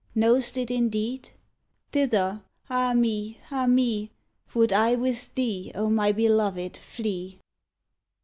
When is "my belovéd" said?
5.91-6.75